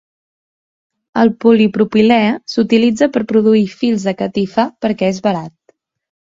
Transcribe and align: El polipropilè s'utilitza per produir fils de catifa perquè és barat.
El 1.23 1.29
polipropilè 1.45 2.17
s'utilitza 2.55 3.11
per 3.19 3.25
produir 3.35 3.63
fils 3.77 4.09
de 4.11 4.17
catifa 4.25 4.69
perquè 4.87 5.15
és 5.15 5.25
barat. 5.31 5.59